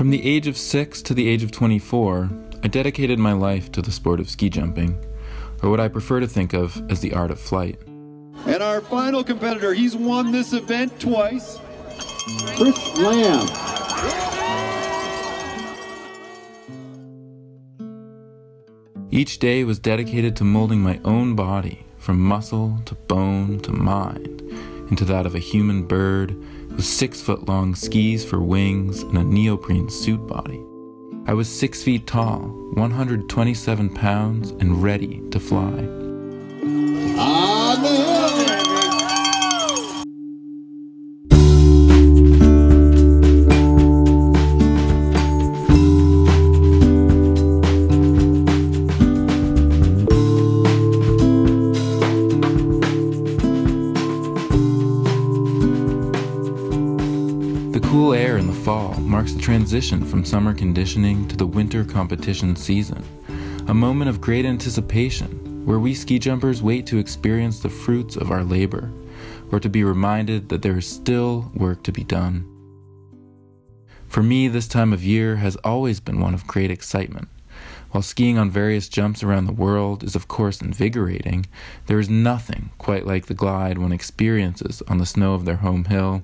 From 0.00 0.08
the 0.08 0.26
age 0.26 0.46
of 0.46 0.56
6 0.56 1.02
to 1.02 1.12
the 1.12 1.28
age 1.28 1.42
of 1.42 1.50
24, 1.50 2.30
I 2.62 2.68
dedicated 2.68 3.18
my 3.18 3.34
life 3.34 3.70
to 3.72 3.82
the 3.82 3.92
sport 3.92 4.18
of 4.18 4.30
ski 4.30 4.48
jumping, 4.48 4.96
or 5.62 5.68
what 5.68 5.78
I 5.78 5.88
prefer 5.88 6.20
to 6.20 6.26
think 6.26 6.54
of 6.54 6.90
as 6.90 7.00
the 7.00 7.12
art 7.12 7.30
of 7.30 7.38
flight. 7.38 7.78
And 8.46 8.62
our 8.62 8.80
final 8.80 9.22
competitor, 9.22 9.74
he's 9.74 9.94
won 9.94 10.32
this 10.32 10.54
event 10.54 10.98
twice. 10.98 11.58
Chris 12.56 12.96
Lamb. 12.96 13.46
Each 19.10 19.38
day 19.38 19.64
was 19.64 19.78
dedicated 19.78 20.34
to 20.36 20.44
molding 20.44 20.80
my 20.80 20.98
own 21.04 21.36
body, 21.36 21.84
from 21.98 22.18
muscle 22.18 22.78
to 22.86 22.94
bone 22.94 23.60
to 23.60 23.72
mind, 23.72 24.40
into 24.88 25.04
that 25.04 25.26
of 25.26 25.34
a 25.34 25.38
human 25.38 25.82
bird 25.86 26.34
with 26.80 26.86
six 26.86 27.20
foot 27.20 27.46
long 27.46 27.74
skis 27.74 28.24
for 28.24 28.40
wings 28.40 29.02
and 29.02 29.18
a 29.18 29.22
neoprene 29.22 29.90
suit 29.90 30.26
body. 30.26 30.64
I 31.26 31.34
was 31.34 31.46
six 31.46 31.82
feet 31.82 32.06
tall, 32.06 32.38
127 32.72 33.90
pounds, 33.90 34.52
and 34.52 34.82
ready 34.82 35.20
to 35.30 35.38
fly. 35.38 35.86
Fall 58.90 59.00
marks 59.00 59.32
the 59.32 59.40
transition 59.40 60.04
from 60.04 60.24
summer 60.24 60.54
conditioning 60.54 61.26
to 61.28 61.36
the 61.36 61.46
winter 61.46 61.84
competition 61.84 62.56
season, 62.56 63.02
a 63.68 63.74
moment 63.74 64.08
of 64.08 64.20
great 64.20 64.44
anticipation 64.44 65.64
where 65.64 65.78
we 65.78 65.94
ski 65.94 66.18
jumpers 66.18 66.62
wait 66.62 66.86
to 66.86 66.98
experience 66.98 67.60
the 67.60 67.68
fruits 67.68 68.16
of 68.16 68.30
our 68.30 68.42
labor, 68.42 68.90
or 69.52 69.60
to 69.60 69.68
be 69.68 69.84
reminded 69.84 70.48
that 70.48 70.62
there 70.62 70.78
is 70.78 70.86
still 70.86 71.50
work 71.54 71.82
to 71.82 71.92
be 71.92 72.04
done. 72.04 72.44
For 74.08 74.22
me, 74.22 74.48
this 74.48 74.66
time 74.66 74.92
of 74.92 75.04
year 75.04 75.36
has 75.36 75.56
always 75.56 76.00
been 76.00 76.20
one 76.20 76.34
of 76.34 76.46
great 76.46 76.70
excitement. 76.70 77.28
While 77.90 78.02
skiing 78.02 78.38
on 78.38 78.50
various 78.50 78.88
jumps 78.88 79.22
around 79.22 79.46
the 79.46 79.52
world 79.52 80.02
is, 80.02 80.16
of 80.16 80.28
course, 80.28 80.60
invigorating, 80.60 81.46
there 81.86 81.98
is 81.98 82.08
nothing 82.08 82.70
quite 82.78 83.06
like 83.06 83.26
the 83.26 83.34
glide 83.34 83.78
one 83.78 83.92
experiences 83.92 84.82
on 84.88 84.98
the 84.98 85.06
snow 85.06 85.34
of 85.34 85.44
their 85.44 85.56
home 85.56 85.84
hill, 85.84 86.22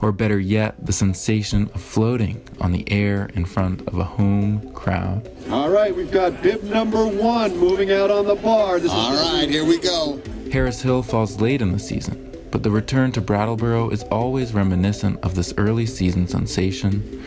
or 0.00 0.12
better 0.12 0.38
yet, 0.38 0.74
the 0.84 0.92
sensation 0.92 1.70
of 1.74 1.82
floating 1.82 2.42
on 2.60 2.72
the 2.72 2.90
air 2.90 3.30
in 3.34 3.44
front 3.44 3.86
of 3.88 3.98
a 3.98 4.04
home 4.04 4.72
crowd. 4.72 5.30
All 5.50 5.70
right, 5.70 5.94
we've 5.94 6.10
got 6.10 6.42
bib 6.42 6.62
number 6.62 7.06
one 7.06 7.56
moving 7.56 7.92
out 7.92 8.10
on 8.10 8.26
the 8.26 8.36
bar. 8.36 8.78
This 8.78 8.92
All 8.92 9.12
is 9.12 9.20
right, 9.20 9.48
here 9.48 9.64
we 9.64 9.78
go. 9.78 10.20
Harris 10.52 10.80
Hill 10.80 11.02
falls 11.02 11.40
late 11.40 11.60
in 11.60 11.72
the 11.72 11.78
season, 11.78 12.36
but 12.50 12.62
the 12.62 12.70
return 12.70 13.12
to 13.12 13.20
Brattleboro 13.20 13.90
is 13.90 14.02
always 14.04 14.54
reminiscent 14.54 15.20
of 15.20 15.34
this 15.34 15.52
early 15.56 15.86
season 15.86 16.26
sensation. 16.26 17.24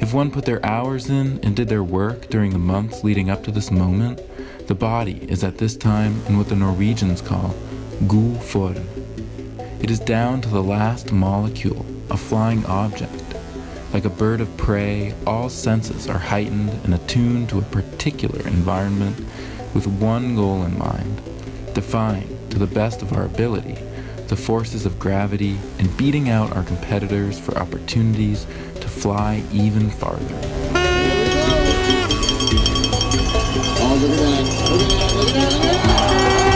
If 0.00 0.12
one 0.12 0.30
put 0.30 0.44
their 0.44 0.64
hours 0.66 1.08
in 1.08 1.38
and 1.42 1.54
did 1.54 1.68
their 1.68 1.84
work 1.84 2.28
during 2.28 2.50
the 2.50 2.58
months 2.58 3.04
leading 3.04 3.30
up 3.30 3.44
to 3.44 3.52
this 3.52 3.70
moment, 3.70 4.20
the 4.66 4.74
body 4.74 5.24
is 5.30 5.44
at 5.44 5.58
this 5.58 5.76
time 5.76 6.20
in 6.26 6.36
what 6.36 6.48
the 6.48 6.56
Norwegians 6.56 7.20
call 7.20 7.54
god 8.08 8.42
form. 8.42 8.88
It 9.80 9.90
is 9.90 10.00
down 10.00 10.40
to 10.40 10.48
the 10.48 10.62
last 10.62 11.12
molecule, 11.12 11.84
a 12.14 12.16
flying 12.16 12.64
object. 12.66 13.24
Like 13.92 14.04
a 14.04 14.08
bird 14.08 14.40
of 14.40 14.56
prey, 14.56 15.12
all 15.26 15.48
senses 15.48 16.08
are 16.08 16.18
heightened 16.18 16.70
and 16.84 16.94
attuned 16.94 17.48
to 17.48 17.58
a 17.58 17.62
particular 17.62 18.40
environment 18.46 19.18
with 19.74 19.88
one 19.88 20.36
goal 20.36 20.62
in 20.62 20.78
mind 20.78 21.20
defying, 21.74 22.38
to 22.50 22.58
the 22.60 22.68
best 22.68 23.02
of 23.02 23.12
our 23.14 23.24
ability, 23.24 23.76
the 24.28 24.36
forces 24.36 24.86
of 24.86 24.96
gravity 25.00 25.58
and 25.80 25.96
beating 25.96 26.28
out 26.28 26.54
our 26.54 26.62
competitors 26.62 27.36
for 27.36 27.58
opportunities 27.58 28.46
to 28.76 28.86
fly 28.86 29.42
even 29.52 29.90
farther. 29.90 30.22
Look 30.22 30.36
at 34.02 34.18
that. 34.18 34.44
Look 34.70 34.82
at 34.82 34.88
that. 34.88 35.14
Look 35.16 35.34
at 35.34 35.50
that. 35.50 36.53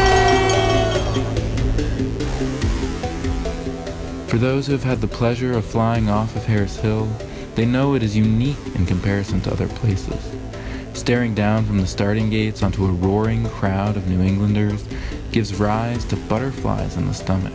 For 4.29 4.37
those 4.37 4.67
who 4.67 4.73
have 4.73 4.85
had 4.85 5.01
the 5.01 5.09
pleasure 5.09 5.55
of 5.55 5.65
flying 5.65 6.11
off 6.11 6.37
of 6.37 6.45
Harris 6.45 6.77
Hill, 6.77 7.09
they 7.55 7.65
know 7.65 7.95
it 7.95 8.03
is 8.03 8.15
unique 8.15 8.59
in 8.75 8.85
comparison 8.85 9.41
to 9.41 9.51
other 9.51 9.69
places. 9.69 10.23
Staring 10.93 11.35
down 11.35 11.65
from 11.65 11.79
the 11.79 11.87
starting 11.87 12.29
gates 12.29 12.63
onto 12.63 12.85
a 12.85 12.93
roaring 12.93 13.49
crowd 13.49 13.97
of 13.97 14.07
New 14.07 14.21
Englanders 14.21 14.85
gives 15.33 15.59
rise 15.59 16.05
to 16.05 16.17
butterflies 16.17 16.99
in 16.99 17.07
the 17.07 17.15
stomach. 17.15 17.55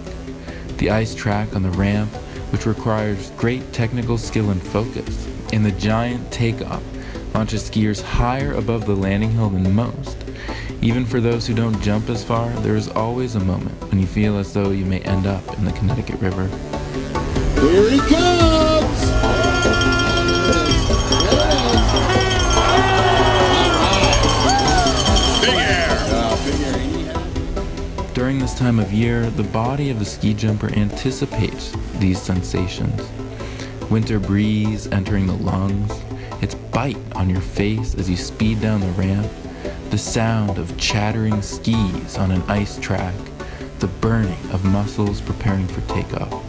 The 0.78 0.89
ice 0.89 1.13
track 1.13 1.56
on 1.56 1.62
the 1.62 1.69
ramp, 1.69 2.12
which 2.51 2.66
requires 2.66 3.29
great 3.38 3.72
technical 3.72 4.17
skill 4.17 4.50
and 4.50 4.62
focus, 4.62 5.28
and 5.53 5.63
the 5.63 5.72
giant 5.73 6.31
takeoff 6.31 6.81
launches 7.35 7.69
skiers 7.69 8.01
higher 8.01 8.53
above 8.53 8.88
the 8.88 8.95
landing 8.95 9.33
hill 9.33 9.51
than 9.51 9.75
most. 9.75 10.22
Even 10.83 11.05
for 11.05 11.21
those 11.21 11.47
who 11.47 11.53
don't 11.53 11.79
jump 11.81 12.09
as 12.09 12.25
far, 12.25 12.49
there 12.59 12.75
is 12.75 12.89
always 12.89 13.35
a 13.35 13.39
moment 13.39 13.79
when 13.89 13.99
you 13.99 14.05
feel 14.05 14.38
as 14.38 14.53
though 14.53 14.71
you 14.71 14.85
may 14.85 14.99
end 14.99 15.25
up 15.25 15.57
in 15.57 15.63
the 15.63 15.71
Connecticut 15.71 16.19
River. 16.19 16.47
Here 17.61 17.89
he 17.89 17.99
comes. 17.99 19.13
Big 25.41 25.55
air. 25.55 25.89
Big 26.45 26.61
air. 26.61 26.79
He 26.79 27.03
had- 27.05 28.13
During 28.13 28.39
this 28.39 28.53
time 28.53 28.79
of 28.79 28.94
year, 28.94 29.29
the 29.31 29.44
body 29.44 29.89
of 29.89 30.00
the 30.00 30.05
ski 30.05 30.33
jumper 30.33 30.69
anticipates 30.73 31.73
these 32.00 32.21
sensations. 32.21 33.01
Winter 33.89 34.19
breeze 34.19 34.88
entering 34.91 35.27
the 35.27 35.33
lungs, 35.33 35.91
its 36.41 36.55
bite 36.55 36.97
on 37.15 37.29
your 37.29 37.41
face 37.41 37.95
as 37.95 38.09
you 38.09 38.15
speed 38.15 38.61
down 38.61 38.79
the 38.79 38.88
ramp, 38.91 39.27
the 39.94 40.00
sound 40.00 40.58
of 40.58 40.76
chattering 40.76 41.40
skis 41.44 42.18
on 42.18 42.31
an 42.31 42.42
ice 42.48 42.80
track, 42.80 43.14
the 43.78 43.86
burning 43.86 44.50
of 44.52 44.66
muscles 44.66 45.22
preparing 45.22 45.68
for 45.68 45.81
takeoff, 45.81 46.44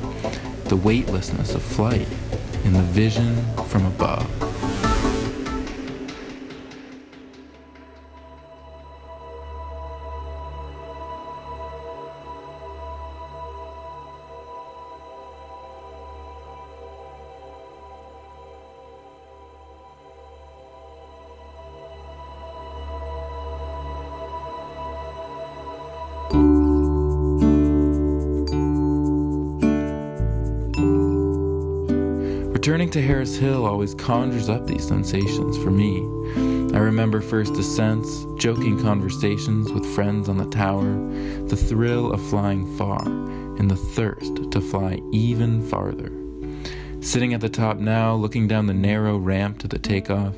the 0.65 0.77
weightlessness 0.77 1.55
of 1.55 1.61
flight, 1.63 2.09
and 2.65 2.75
the 2.75 2.81
vision 2.81 3.37
from 3.67 3.85
above. 3.85 4.24
Returning 32.65 32.89
to 32.93 33.03
Harris 33.03 33.37
Hill 33.37 33.67
always 33.67 33.95
conjures 33.95 34.49
up 34.49 34.67
these 34.67 34.89
sensations 34.89 35.59
for 35.59 35.71
me. 35.71 35.99
I 36.75 36.79
remember 36.79 37.21
first 37.21 37.59
ascents, 37.59 38.27
joking 38.37 38.81
conversations 38.81 39.71
with 39.71 39.85
friends 39.95 40.31
on 40.31 40.39
the 40.39 40.47
tower, 40.47 40.95
the 41.47 41.59
thrill 41.59 42.11
of 42.11 42.23
flying 42.31 42.65
far, 42.79 43.05
and 43.05 43.71
the 43.71 43.77
thirst 43.77 44.51
to 44.51 44.63
fly 44.63 45.03
even 45.13 45.61
farther. 45.69 46.11
Sitting 47.05 47.35
at 47.35 47.43
the 47.43 47.51
top 47.51 47.77
now, 47.77 48.15
looking 48.15 48.49
down 48.49 48.65
the 48.65 48.73
narrow 48.73 49.19
ramp 49.19 49.59
to 49.59 49.69
the 49.69 49.79
takeoff, 49.79 50.35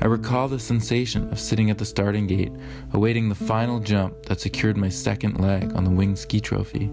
I 0.00 0.06
recall 0.06 0.46
the 0.46 0.60
sensation 0.60 1.28
of 1.32 1.40
sitting 1.40 1.70
at 1.70 1.78
the 1.78 1.84
starting 1.84 2.28
gate, 2.28 2.52
awaiting 2.92 3.28
the 3.28 3.34
final 3.34 3.80
jump 3.80 4.26
that 4.26 4.38
secured 4.38 4.76
my 4.76 4.88
second 4.88 5.40
leg 5.40 5.72
on 5.74 5.82
the 5.82 5.90
wing 5.90 6.14
ski 6.14 6.40
trophy. 6.40 6.88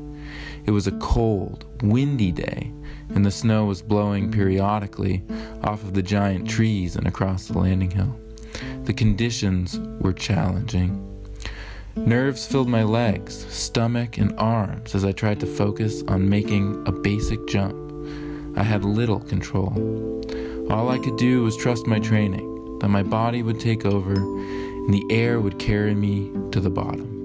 It 0.65 0.71
was 0.71 0.88
a 0.88 0.97
cold, 0.97 1.65
windy 1.83 2.31
day, 2.31 2.73
and 3.13 3.23
the 3.23 3.29
snow 3.29 3.65
was 3.65 3.83
blowing 3.83 4.31
periodically 4.31 5.23
off 5.63 5.83
of 5.83 5.94
the 5.94 6.01
giant 6.01 6.50
trees 6.50 6.95
and 6.95 7.06
across 7.06 7.45
the 7.45 7.59
landing 7.59 7.91
hill. 7.91 8.19
The 8.85 8.94
conditions 8.94 9.79
were 10.00 10.13
challenging. 10.13 11.07
Nerves 11.95 12.47
filled 12.47 12.69
my 12.69 12.81
legs, 12.81 13.45
stomach, 13.53 14.18
and 14.18 14.33
arms 14.39 14.95
as 14.95 15.06
I 15.06 15.12
tried 15.12 15.39
to 15.41 15.45
focus 15.45 16.01
on 16.07 16.27
making 16.27 16.83
a 16.88 16.91
basic 16.91 17.47
jump. 17.47 17.91
I 18.56 18.63
had 18.63 18.83
little 18.83 19.19
control. 19.19 19.74
All 20.69 20.89
I 20.89 21.00
could 21.00 21.18
do 21.18 21.44
was 21.44 21.57
trust 21.57 21.88
my 21.88 22.00
training, 22.00 22.80
that 22.80 22.89
my 22.89 23.03
body 23.03 23.44
would 23.44 23.59
take 23.59 23.86
over 23.86 24.13
and 24.13 24.94
the 24.94 25.06
air 25.09 25.39
would 25.39 25.59
carry 25.59 25.95
me 25.95 26.31
to 26.51 26.59
the 26.59 26.69
bottom. 26.69 27.21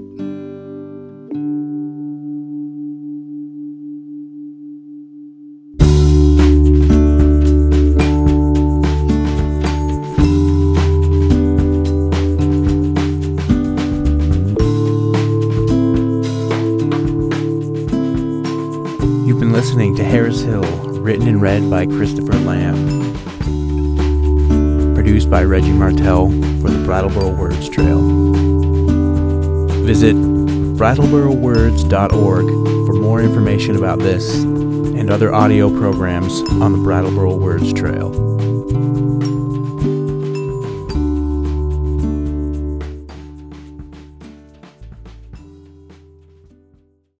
listening 19.56 19.96
to 19.96 20.04
Harris 20.04 20.42
Hill 20.42 20.95
written 21.06 21.28
and 21.28 21.40
read 21.40 21.70
by 21.70 21.86
Christopher 21.86 22.34
Lamb. 22.40 23.14
Produced 24.92 25.30
by 25.30 25.44
Reggie 25.44 25.70
Martell 25.70 26.26
for 26.60 26.68
the 26.68 26.82
Brattleboro 26.84 27.28
Words 27.28 27.68
Trail. 27.68 28.00
Visit 29.84 30.16
brattleborowords.org 30.16 32.46
for 32.88 32.92
more 32.94 33.22
information 33.22 33.76
about 33.76 34.00
this 34.00 34.42
and 34.42 35.08
other 35.08 35.32
audio 35.32 35.70
programs 35.70 36.40
on 36.60 36.72
the 36.72 36.78
Brattleboro 36.78 37.36
Words 37.36 37.72
Trail. 37.72 38.10